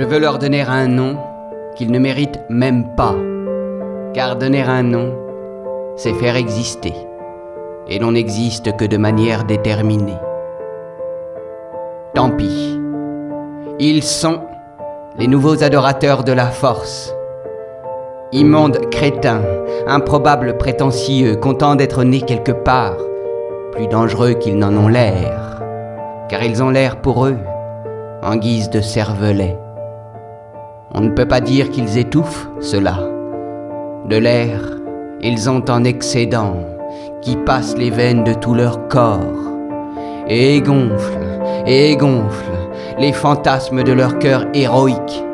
Je 0.00 0.06
veux 0.06 0.18
leur 0.18 0.38
donner 0.38 0.62
un 0.62 0.86
nom 0.88 1.18
qu'ils 1.76 1.90
ne 1.90 1.98
méritent 1.98 2.40
même 2.48 2.94
pas. 2.96 3.14
Car 4.14 4.36
donner 4.36 4.62
un 4.62 4.82
nom, 4.82 5.12
c'est 5.94 6.14
faire 6.14 6.36
exister. 6.36 6.94
Et 7.86 7.98
l'on 7.98 8.12
n'existe 8.12 8.74
que 8.78 8.86
de 8.86 8.96
manière 8.96 9.44
déterminée. 9.44 10.16
Tant 12.14 12.30
pis. 12.30 12.80
Ils 13.78 14.02
sont 14.02 14.40
les 15.18 15.26
nouveaux 15.26 15.62
adorateurs 15.62 16.24
de 16.24 16.32
la 16.32 16.46
force. 16.46 17.14
Immondes 18.32 18.88
crétins, 18.90 19.42
improbables 19.86 20.56
prétentieux, 20.56 21.36
contents 21.36 21.76
d'être 21.76 22.04
nés 22.04 22.22
quelque 22.22 22.52
part, 22.52 22.96
plus 23.72 23.86
dangereux 23.86 24.32
qu'ils 24.32 24.56
n'en 24.56 24.74
ont 24.78 24.88
l'air, 24.88 25.60
car 26.30 26.42
ils 26.42 26.62
ont 26.62 26.70
l'air 26.70 27.02
pour 27.02 27.26
eux, 27.26 27.36
en 28.22 28.36
guise 28.36 28.70
de 28.70 28.80
cervelet. 28.80 29.58
On 30.92 31.02
ne 31.02 31.10
peut 31.10 31.26
pas 31.26 31.40
dire 31.40 31.70
qu'ils 31.70 31.98
étouffent 31.98 32.48
cela. 32.60 32.98
De 34.08 34.16
l'air, 34.16 34.60
ils 35.22 35.48
ont 35.48 35.64
en 35.68 35.84
excédent, 35.84 36.56
qui 37.22 37.36
passe 37.36 37.76
les 37.76 37.90
veines 37.90 38.24
de 38.24 38.34
tout 38.34 38.54
leur 38.54 38.88
corps, 38.88 39.20
et 40.26 40.60
gonfle, 40.60 41.18
et 41.64 41.96
gonfle 41.96 42.50
les 42.98 43.12
fantasmes 43.12 43.84
de 43.84 43.92
leur 43.92 44.18
cœur 44.18 44.46
héroïque. 44.52 45.24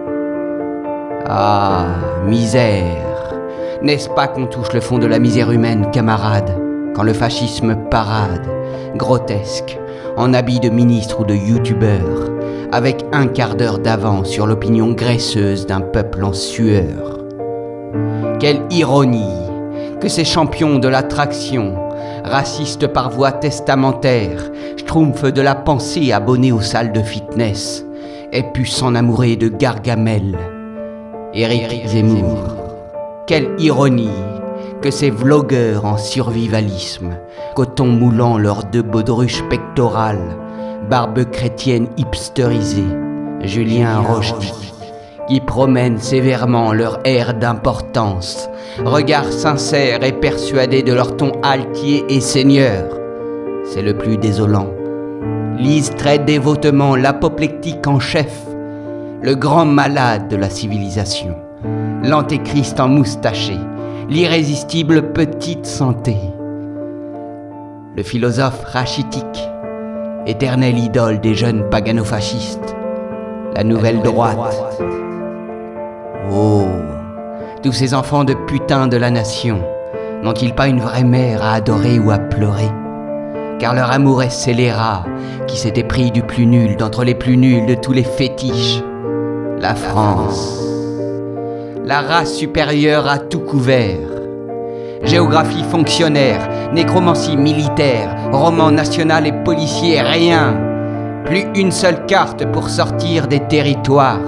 Ah, 1.25 1.87
misère 2.27 3.33
N'est-ce 3.81 4.11
pas 4.11 4.29
qu'on 4.29 4.47
touche 4.47 4.75
le 4.75 4.81
fond 4.81 4.99
de 4.99 5.07
la 5.07 5.19
misère 5.19 5.51
humaine, 5.51 5.91
camarade, 5.91 6.55
quand 6.95 7.03
le 7.03 7.15
fascisme 7.15 7.77
parade, 7.91 8.47
grotesque, 8.95 9.79
en 10.19 10.35
habit 10.35 10.61
de 10.61 10.69
ministre 10.69 11.21
ou 11.21 11.25
de 11.25 11.35
youtubeur, 11.35 12.36
avec 12.73 13.05
un 13.13 13.27
quart 13.27 13.55
d'heure 13.55 13.79
d'avance 13.79 14.29
sur 14.29 14.47
l'opinion 14.47 14.93
graisseuse 14.93 15.67
d'un 15.67 15.81
peuple 15.81 16.25
en 16.25 16.33
sueur. 16.33 17.21
Quelle 18.39 18.63
ironie 18.71 19.23
que 20.01 20.09
ces 20.09 20.25
champions 20.25 20.79
de 20.79 20.89
l'attraction, 20.89 21.75
racistes 22.25 22.87
par 22.87 23.11
voie 23.11 23.33
testamentaire, 23.33 24.51
schtroumpfs 24.77 25.33
de 25.33 25.41
la 25.41 25.55
pensée 25.55 26.13
abonnés 26.13 26.53
aux 26.53 26.61
salles 26.61 26.93
de 26.93 27.03
fitness, 27.03 27.85
aient 28.33 28.51
pu 28.53 28.67
s'enamourer 28.67 29.37
de 29.37 29.49
Gargamel, 29.49 30.37
Éric 31.33 31.87
Zemmour. 31.87 32.57
Quelle 33.27 33.49
ironie 33.59 34.11
que 34.83 34.91
ces 34.91 35.11
vlogueurs 35.11 35.85
en 35.85 35.97
survivalisme, 35.97 37.17
coton 37.55 37.87
moulant 37.87 38.39
leurs 38.39 38.65
deux 38.65 38.83
baudruches 38.83 39.43
pectorales, 39.49 40.37
barbe 40.89 41.25
chrétienne 41.31 41.89
hipsterisée, 41.97 42.87
Julien 43.43 43.99
Rochdy, 43.99 44.73
qui 45.29 45.41
promènent 45.41 45.99
sévèrement 45.99 46.73
leur 46.73 47.01
air 47.05 47.35
d'importance, 47.35 48.49
regard 48.85 49.33
sincère 49.33 50.05
et 50.05 50.13
persuadé 50.13 50.83
de 50.83 50.93
leur 50.93 51.17
ton 51.17 51.33
altier 51.43 52.05
et 52.09 52.21
seigneur. 52.21 52.85
C'est 53.65 53.83
le 53.83 53.97
plus 53.97 54.17
désolant. 54.17 54.69
Lisent 55.59 55.95
très 55.97 56.19
dévotement 56.19 56.95
l'apoplectique 56.95 57.87
en 57.87 57.99
chef, 57.99 58.33
le 59.23 59.35
grand 59.35 59.65
malade 59.65 60.29
de 60.29 60.37
la 60.37 60.51
civilisation, 60.51 61.35
l'antéchrist 62.05 62.79
en 62.79 62.89
moustaché, 62.89 63.57
l'irrésistible 64.09 65.13
petite 65.13 65.67
santé, 65.67 66.17
le 67.97 68.03
philosophe 68.03 68.63
rachitique, 68.67 69.49
éternelle 70.27 70.79
idole 70.79 71.21
des 71.21 71.35
jeunes 71.35 71.69
pagano-fascistes, 71.71 72.75
la 73.55 73.63
nouvelle 73.63 74.03
droite. 74.03 74.39
Oh, 76.33 76.67
tous 77.63 77.73
ces 77.73 77.95
enfants 77.95 78.25
de 78.25 78.35
putain 78.35 78.89
de 78.89 78.97
la 78.97 79.11
nation, 79.11 79.61
n'ont-ils 80.23 80.55
pas 80.55 80.67
une 80.67 80.81
vraie 80.81 81.05
mère 81.05 81.45
à 81.45 81.55
adorer 81.55 81.99
ou 81.99 82.11
à 82.11 82.19
pleurer? 82.19 82.71
Car 83.61 83.75
leur 83.75 83.93
amour 83.93 84.23
est 84.23 84.31
scélérat, 84.31 85.05
qui 85.47 85.57
s'était 85.57 85.85
pris 85.85 86.11
du 86.11 86.23
plus 86.23 86.47
nul 86.47 86.77
d'entre 86.77 87.05
les 87.05 87.15
plus 87.15 87.37
nuls 87.37 87.67
de 87.67 87.75
tous 87.75 87.93
les 87.93 88.05
fétiches, 88.05 88.83
la 89.61 89.75
France. 89.75 90.61
La 91.85 92.01
race 92.01 92.35
supérieure 92.35 93.07
à 93.09 93.19
tout 93.19 93.41
couvert. 93.41 94.16
Géographie 95.07 95.63
fonctionnaire, 95.63 96.49
nécromancie 96.73 97.37
militaire, 97.37 98.13
roman 98.33 98.73
national 98.73 99.25
et 99.29 99.33
policier, 99.45 100.01
rien. 100.03 100.61
Plus 101.25 101.45
une 101.55 101.71
seule 101.71 102.07
carte 102.07 102.45
pour 102.47 102.69
sortir 102.69 103.29
des 103.29 103.39
territoires. 103.39 104.19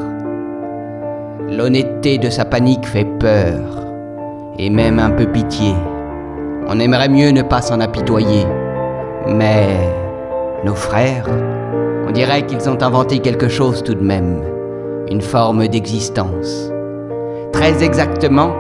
L'honnêteté 1.51 2.19
de 2.19 2.31
sa 2.31 2.45
panique 2.45 2.87
fait 2.87 3.07
peur, 3.19 3.87
et 4.57 4.71
même 4.71 5.01
un 5.01 5.11
peu 5.11 5.27
pitié. 5.27 5.75
On 6.69 6.79
aimerait 6.79 7.09
mieux 7.09 7.31
ne 7.31 7.43
pas 7.43 7.61
s'en 7.61 7.81
apitoyer. 7.81 8.47
Mais 9.27 9.67
nos 10.65 10.77
frères, 10.77 11.27
on 12.07 12.13
dirait 12.13 12.47
qu'ils 12.47 12.69
ont 12.71 12.81
inventé 12.81 13.19
quelque 13.19 13.49
chose 13.49 13.83
tout 13.83 13.95
de 13.95 14.05
même, 14.05 14.43
une 15.11 15.23
forme 15.23 15.67
d'existence. 15.67 16.71
Très 17.53 17.83
exactement, 17.83 18.53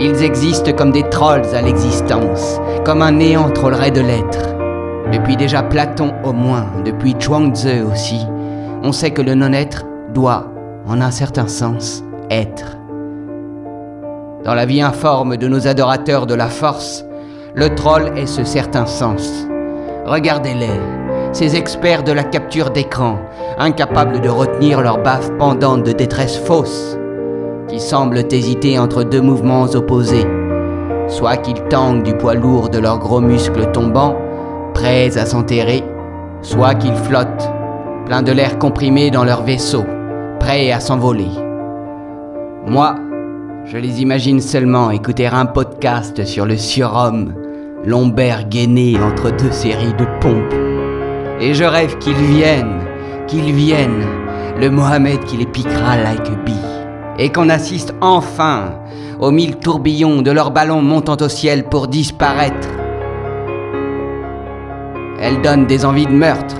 ils 0.00 0.22
existent 0.22 0.72
comme 0.72 0.92
des 0.92 1.02
trolls 1.04 1.54
à 1.54 1.62
l'existence, 1.62 2.60
comme 2.84 3.02
un 3.02 3.12
néant 3.12 3.50
trollerait 3.50 3.90
de 3.90 4.00
l'être. 4.00 4.54
Depuis 5.12 5.36
déjà 5.36 5.62
Platon 5.62 6.12
au 6.24 6.32
moins, 6.32 6.66
depuis 6.84 7.16
Zhuangzi 7.18 7.80
aussi, 7.80 8.26
on 8.82 8.92
sait 8.92 9.10
que 9.10 9.22
le 9.22 9.34
non-être 9.34 9.84
doit, 10.14 10.52
en 10.86 11.00
un 11.00 11.10
certain 11.10 11.48
sens, 11.48 12.04
être. 12.30 12.76
Dans 14.44 14.54
la 14.54 14.66
vie 14.66 14.82
informe 14.82 15.36
de 15.36 15.48
nos 15.48 15.66
adorateurs 15.66 16.26
de 16.26 16.34
la 16.34 16.48
force, 16.48 17.04
le 17.54 17.74
troll 17.74 18.12
est 18.16 18.26
ce 18.26 18.44
certain 18.44 18.86
sens. 18.86 19.46
Regardez-les, 20.06 20.80
ces 21.32 21.56
experts 21.56 22.04
de 22.04 22.12
la 22.12 22.24
capture 22.24 22.70
d'écran, 22.70 23.18
incapables 23.58 24.20
de 24.20 24.28
retenir 24.28 24.80
leur 24.80 24.98
baffe 24.98 25.30
pendante 25.38 25.82
de 25.82 25.92
détresse 25.92 26.38
fausse, 26.38 26.97
qui 27.68 27.80
semblent 27.80 28.24
hésiter 28.30 28.78
entre 28.78 29.04
deux 29.04 29.20
mouvements 29.20 29.64
opposés, 29.74 30.26
soit 31.08 31.36
qu'ils 31.36 31.62
tanguent 31.64 32.02
du 32.02 32.14
poids 32.14 32.34
lourd 32.34 32.70
de 32.70 32.78
leurs 32.78 32.98
gros 32.98 33.20
muscles 33.20 33.70
tombants, 33.72 34.16
prêts 34.74 35.16
à 35.18 35.26
s'enterrer, 35.26 35.82
soit 36.42 36.74
qu'ils 36.74 36.94
flottent, 36.94 37.50
pleins 38.06 38.22
de 38.22 38.32
l'air 38.32 38.58
comprimé 38.58 39.10
dans 39.10 39.24
leur 39.24 39.42
vaisseau, 39.42 39.84
prêts 40.40 40.72
à 40.72 40.80
s'envoler. 40.80 41.30
Moi, 42.66 42.96
je 43.64 43.76
les 43.76 44.00
imagine 44.00 44.40
seulement 44.40 44.90
écouter 44.90 45.26
un 45.26 45.46
podcast 45.46 46.24
sur 46.24 46.46
le 46.46 46.56
surhomme, 46.56 47.34
lombaire 47.84 48.48
gainé 48.48 48.96
entre 49.02 49.30
deux 49.30 49.52
séries 49.52 49.94
de 49.98 50.06
pompes. 50.20 50.54
Et 51.40 51.54
je 51.54 51.64
rêve 51.64 51.98
qu'ils 51.98 52.14
viennent, 52.14 52.80
qu'ils 53.26 53.52
viennent, 53.52 54.06
le 54.58 54.70
Mohamed 54.70 55.22
qui 55.24 55.36
les 55.36 55.46
piquera 55.46 55.96
like 55.96 56.28
a 56.28 56.34
bee. 56.44 56.77
Et 57.18 57.30
qu'on 57.30 57.48
assiste 57.48 57.94
enfin 58.00 58.74
aux 59.18 59.30
mille 59.30 59.56
tourbillons 59.56 60.22
de 60.22 60.30
leurs 60.30 60.52
ballons 60.52 60.82
montant 60.82 61.16
au 61.20 61.28
ciel 61.28 61.64
pour 61.64 61.88
disparaître. 61.88 62.68
Elle 65.20 65.42
donne 65.42 65.66
des 65.66 65.84
envies 65.84 66.06
de 66.06 66.12
meurtre, 66.12 66.56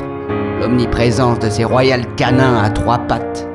l'omniprésence 0.60 1.38
de 1.38 1.48
ces 1.48 1.64
royales 1.64 2.14
canins 2.16 2.62
à 2.62 2.70
trois 2.70 2.98
pattes 2.98 3.48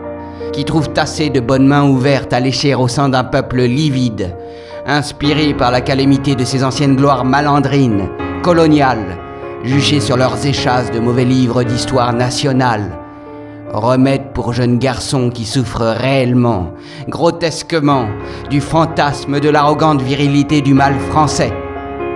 qui 0.53 0.63
trouvent 0.63 0.93
assez 0.95 1.29
de 1.29 1.39
bonnes 1.39 1.67
mains 1.67 1.83
ouvertes 1.83 2.31
à 2.31 2.39
lécher 2.39 2.75
au 2.75 2.87
sein 2.87 3.09
d'un 3.09 3.23
peuple 3.23 3.63
livide, 3.63 4.35
inspiré 4.85 5.53
par 5.53 5.71
la 5.71 5.81
calamité 5.81 6.35
de 6.35 6.45
ces 6.45 6.63
anciennes 6.63 6.95
gloires 6.95 7.25
malandrines, 7.25 8.07
coloniales, 8.43 9.17
juchées 9.63 9.99
sur 9.99 10.15
leurs 10.15 10.45
échasses 10.45 10.91
de 10.91 10.99
mauvais 10.99 11.25
livres 11.25 11.63
d'histoire 11.63 12.13
nationale. 12.13 13.02
Remède 13.73 14.33
pour 14.33 14.53
jeunes 14.53 14.77
garçons 14.77 15.31
qui 15.31 15.45
souffrent 15.45 15.95
réellement, 15.97 16.73
grotesquement, 17.07 18.05
du 18.51 18.61
fantasme 18.61 19.39
de 19.39 19.49
l'arrogante 19.49 19.99
virilité 19.99 20.61
du 20.61 20.75
mal 20.75 20.93
français. 21.09 21.51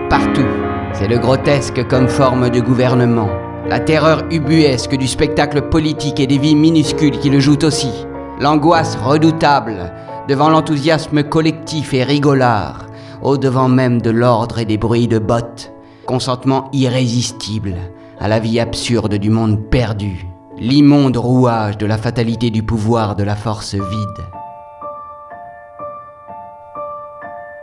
Partout, 0.07 0.45
c'est 0.93 1.07
le 1.07 1.17
grotesque 1.17 1.87
comme 1.87 2.07
forme 2.07 2.51
de 2.51 2.59
gouvernement, 2.59 3.29
la 3.67 3.79
terreur 3.79 4.23
ubuesque 4.29 4.95
du 4.95 5.07
spectacle 5.07 5.63
politique 5.63 6.19
et 6.19 6.27
des 6.27 6.37
vies 6.37 6.55
minuscules 6.55 7.17
qui 7.17 7.31
le 7.31 7.39
jouent 7.39 7.65
aussi. 7.65 8.05
L'angoisse 8.39 8.95
redoutable 8.95 9.91
devant 10.27 10.49
l'enthousiasme 10.49 11.23
collectif 11.23 11.91
et 11.95 12.03
rigolard, 12.03 12.85
au 13.23 13.35
devant 13.37 13.67
même 13.67 13.99
de 13.99 14.11
l'ordre 14.11 14.59
et 14.59 14.65
des 14.65 14.77
bruits 14.77 15.07
de 15.07 15.17
bottes, 15.17 15.73
consentement 16.05 16.69
irrésistible 16.71 17.77
à 18.19 18.27
la 18.27 18.37
vie 18.37 18.59
absurde 18.59 19.15
du 19.15 19.31
monde 19.31 19.59
perdu, 19.71 20.27
l'immonde 20.59 21.17
rouage 21.17 21.77
de 21.77 21.85
la 21.85 21.97
fatalité 21.97 22.49
du 22.49 22.63
pouvoir 22.63 23.15
de 23.15 23.23
la 23.23 23.35
force 23.35 23.75
vide. 23.75 24.25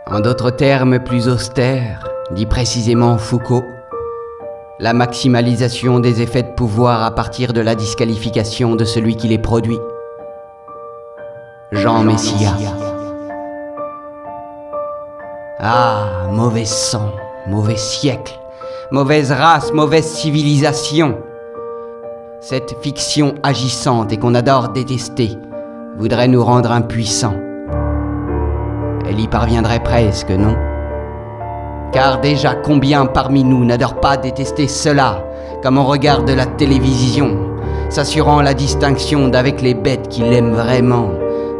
En 0.07 0.21
d'autres 0.21 0.51
termes 0.51 0.99
plus 0.99 1.27
austères, 1.27 2.07
dit 2.31 2.45
précisément 2.45 3.17
Foucault, 3.17 3.63
la 4.79 4.93
maximalisation 4.93 5.99
des 5.99 6.21
effets 6.21 6.43
de 6.43 6.53
pouvoir 6.53 7.03
à 7.03 7.11
partir 7.11 7.53
de 7.53 7.61
la 7.61 7.75
disqualification 7.75 8.75
de 8.75 8.85
celui 8.85 9.17
qui 9.17 9.27
les 9.27 9.39
produit 9.39 9.79
Jean 11.71 12.03
Messia. 12.03 12.53
Ah, 15.59 16.27
mauvais 16.31 16.65
sang, 16.65 17.11
mauvais 17.47 17.77
siècle, 17.77 18.39
mauvaise 18.91 19.31
race, 19.31 19.73
mauvaise 19.73 20.05
civilisation. 20.05 21.17
Cette 22.47 22.77
fiction 22.79 23.33
agissante 23.41 24.13
et 24.13 24.17
qu'on 24.17 24.35
adore 24.35 24.69
détester 24.69 25.31
voudrait 25.97 26.27
nous 26.27 26.45
rendre 26.45 26.71
impuissants. 26.71 27.33
Elle 29.09 29.19
y 29.19 29.27
parviendrait 29.27 29.81
presque, 29.81 30.29
non? 30.29 30.55
Car 31.91 32.21
déjà 32.21 32.53
combien 32.53 33.07
parmi 33.07 33.43
nous 33.43 33.65
n'adorent 33.65 33.99
pas 33.99 34.15
détester 34.15 34.67
cela, 34.67 35.25
comme 35.63 35.79
on 35.79 35.85
regarde 35.85 36.29
la 36.29 36.45
télévision, 36.45 37.35
s'assurant 37.89 38.43
la 38.43 38.53
distinction 38.53 39.27
d'avec 39.27 39.63
les 39.63 39.73
bêtes 39.73 40.07
qui 40.09 40.21
l'aiment 40.21 40.53
vraiment, 40.53 41.09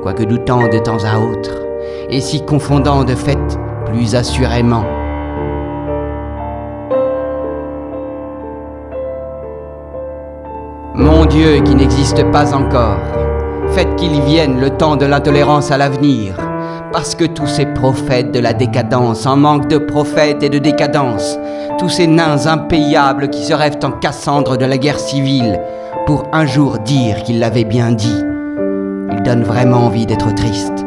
quoique 0.04 0.22
doutant 0.22 0.68
de 0.68 0.78
temps 0.78 1.04
à 1.04 1.18
autre, 1.18 1.64
et 2.12 2.22
s'y 2.22 2.46
confondant 2.46 3.04
de 3.04 3.16
fait 3.16 3.58
plus 3.88 4.14
assurément? 4.14 4.86
Dieu 11.26 11.62
qui 11.64 11.76
n'existe 11.76 12.24
pas 12.32 12.54
encore, 12.54 13.00
faites 13.70 13.96
qu'il 13.96 14.22
vienne 14.22 14.60
le 14.60 14.70
temps 14.70 14.96
de 14.96 15.06
l'intolérance 15.06 15.72
à 15.72 15.78
l'avenir, 15.78 16.36
parce 16.92 17.16
que 17.16 17.26
tous 17.26 17.48
ces 17.48 17.66
prophètes 17.66 18.32
de 18.32 18.40
la 18.40 18.54
décadence 18.54 19.26
en 19.26 19.36
manque 19.36 19.68
de 19.68 19.78
prophètes 19.78 20.44
et 20.44 20.50
de 20.50 20.60
décadence, 20.60 21.38
tous 21.78 21.90
ces 21.90 22.08
nains 22.08 22.48
impayables 22.48 23.30
qui 23.30 23.44
se 23.44 23.54
rêvent 23.54 23.80
en 23.84 23.92
Cassandre 23.92 24.58
de 24.58 24.66
la 24.66 24.78
guerre 24.78 25.00
civile, 25.00 25.60
pour 26.06 26.28
un 26.32 26.46
jour 26.46 26.80
dire 26.80 27.24
qu'ils 27.24 27.40
l'avaient 27.40 27.64
bien 27.64 27.92
dit, 27.92 28.24
ils 29.12 29.24
donnent 29.24 29.44
vraiment 29.44 29.86
envie 29.86 30.06
d'être 30.06 30.34
tristes. 30.36 30.86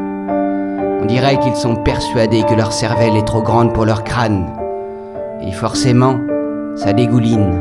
On 1.03 1.07
dirait 1.07 1.39
qu'ils 1.39 1.57
sont 1.57 1.77
persuadés 1.77 2.43
que 2.43 2.55
leur 2.55 2.73
cervelle 2.73 3.17
est 3.17 3.27
trop 3.27 3.43
grande 3.43 3.73
pour 3.73 3.87
leur 3.87 4.05
crâne. 4.05 4.47
Et 5.43 5.53
forcément, 5.53 6.17
ça 6.77 6.93
dégouline, 6.93 7.61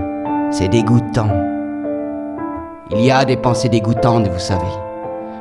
c'est 0.51 0.68
dégoûtant. 0.68 1.56
Il 2.89 3.01
y 3.01 3.12
a 3.12 3.25
des 3.25 3.36
pensées 3.36 3.68
dégoûtantes, 3.68 4.30
vous 4.30 4.39
savez. 4.39 4.62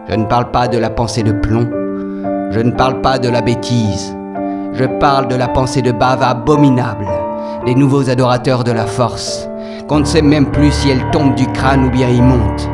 Je 0.08 0.16
ne 0.16 0.24
parle 0.24 0.50
pas 0.50 0.66
de 0.66 0.78
la 0.78 0.90
pensée 0.90 1.22
de 1.22 1.30
plomb, 1.30 1.68
je 2.50 2.58
ne 2.58 2.72
parle 2.72 3.00
pas 3.02 3.20
de 3.20 3.28
la 3.28 3.40
bêtise, 3.40 4.16
je 4.72 4.84
parle 4.84 5.28
de 5.28 5.36
la 5.36 5.46
pensée 5.46 5.80
de 5.80 5.92
bave 5.92 6.24
abominable, 6.24 7.06
des 7.64 7.76
nouveaux 7.76 8.10
adorateurs 8.10 8.64
de 8.64 8.72
la 8.72 8.84
force, 8.84 9.48
qu'on 9.86 10.00
ne 10.00 10.04
sait 10.04 10.22
même 10.22 10.50
plus 10.50 10.72
si 10.72 10.90
elle 10.90 11.08
tombe 11.12 11.36
du 11.36 11.46
crâne 11.46 11.84
ou 11.84 11.90
bien 11.90 12.08
y 12.08 12.20
monte. 12.20 12.68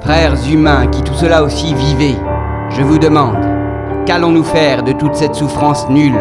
Frères 0.00 0.34
humains 0.50 0.88
qui 0.88 1.02
tout 1.02 1.14
cela 1.14 1.44
aussi 1.44 1.72
vivez, 1.72 2.16
je 2.70 2.82
vous 2.82 2.98
demande, 2.98 3.46
qu'allons-nous 4.06 4.42
faire 4.42 4.82
de 4.82 4.90
toute 4.90 5.14
cette 5.14 5.36
souffrance 5.36 5.88
nulle? 5.88 6.18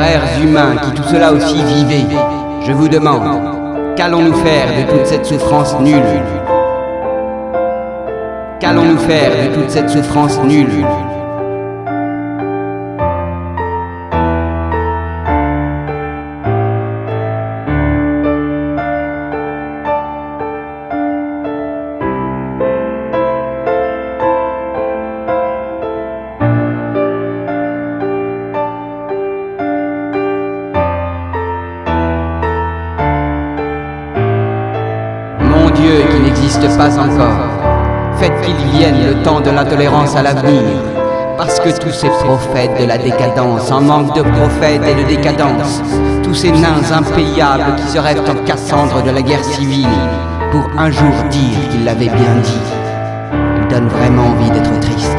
Frères 0.00 0.40
humains 0.42 0.76
qui 0.76 0.92
tout 0.92 1.02
cela 1.02 1.30
aussi 1.30 1.62
vivez, 1.62 2.06
je 2.66 2.72
vous 2.72 2.88
demande, 2.88 3.94
qu'allons-nous 3.98 4.32
faire 4.32 4.68
de 4.68 4.90
toute 4.90 5.04
cette 5.04 5.26
souffrance 5.26 5.78
nulle? 5.78 6.22
Qu'allons-nous 8.60 8.96
faire 8.96 9.30
de 9.30 9.54
toute 9.54 9.68
cette 9.68 9.90
souffrance 9.90 10.40
nulle 10.42 10.86
pas 36.68 36.98
encore, 36.98 37.48
faites 38.16 38.38
qu'il 38.42 38.56
vienne 38.70 39.06
le 39.06 39.22
temps 39.22 39.40
de 39.40 39.50
l'intolérance 39.50 40.14
à 40.14 40.22
l'avenir, 40.22 40.62
parce 41.38 41.58
que 41.58 41.70
tous 41.78 41.90
ces 41.90 42.08
prophètes 42.08 42.78
de 42.78 42.86
la 42.86 42.98
décadence, 42.98 43.70
en 43.70 43.80
manque 43.80 44.14
de 44.14 44.22
prophètes 44.22 44.82
et 44.86 44.94
de 44.94 45.08
décadence, 45.08 45.82
tous 46.22 46.34
ces 46.34 46.52
nains 46.52 46.92
impayables 46.92 47.76
qui 47.76 47.88
se 47.88 47.98
rêvent 47.98 48.22
en 48.28 48.44
Cassandre 48.44 49.02
de 49.02 49.10
la 49.10 49.22
guerre 49.22 49.44
civile, 49.44 49.88
pour 50.50 50.68
un 50.76 50.90
jour 50.90 51.12
dire 51.30 51.68
qu'ils 51.70 51.84
l'avaient 51.84 52.06
bien 52.06 52.36
dit, 52.42 52.60
ils 53.62 53.68
donnent 53.68 53.88
vraiment 53.88 54.26
envie 54.26 54.50
d'être 54.50 54.78
tristes. 54.80 55.16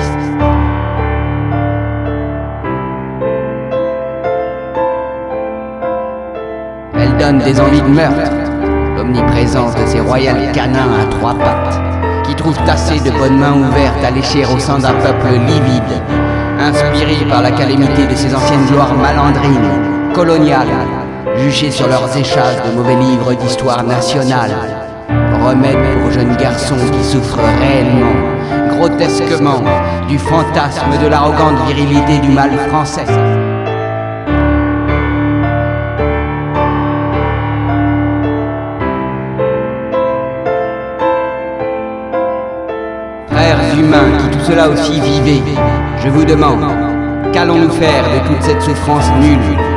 Elle 6.93 7.17
donne 7.17 7.39
des 7.39 7.59
envies 7.59 7.81
de 7.81 7.87
meurtre, 7.87 8.40
l'omniprésence 8.95 9.75
de 9.75 9.85
ces 9.85 9.99
royales 9.99 10.51
canins 10.53 10.93
à 11.01 11.05
trois 11.05 11.33
pattes, 11.33 11.79
qui 12.23 12.35
trouvent 12.35 12.57
assez 12.67 12.99
de 12.99 13.11
bonnes 13.17 13.37
mains 13.37 13.53
ouvertes 13.53 14.03
à 14.03 14.11
lécher 14.11 14.45
au 14.45 14.59
sein 14.59 14.79
d'un 14.79 14.93
peuple 14.93 15.27
livide, 15.47 16.01
inspiré 16.59 17.25
par 17.29 17.41
la 17.41 17.51
calamité 17.51 18.05
de 18.05 18.15
ces 18.15 18.33
anciennes 18.35 18.65
gloires 18.67 18.93
malandrines, 18.93 20.13
coloniales, 20.13 20.67
jugées 21.37 21.71
sur 21.71 21.87
leurs 21.87 22.15
échasses 22.15 22.61
de 22.65 22.75
mauvais 22.75 22.95
livres 22.95 23.33
d'histoire 23.33 23.83
nationale, 23.83 24.51
remède 25.43 25.99
pour 25.99 26.11
jeunes 26.11 26.35
garçons 26.37 26.75
qui 26.91 27.03
souffrent 27.03 27.39
réellement, 27.59 28.77
grotesquement, 28.77 29.61
du 30.07 30.17
fantasme 30.17 30.97
de 31.01 31.07
l'arrogante 31.07 31.57
virilité 31.67 32.19
du 32.19 32.29
mal 32.29 32.51
français. 32.69 33.05
Qui 43.99 44.37
tout 44.37 44.45
cela 44.45 44.69
aussi 44.69 45.01
vivez, 45.01 45.41
je 46.01 46.09
vous 46.09 46.23
demande, 46.23 46.63
qu'allons-nous 47.33 47.71
faire 47.71 48.03
de 48.03 48.27
toute 48.27 48.41
cette 48.41 48.61
souffrance 48.61 49.09
nulle? 49.19 49.70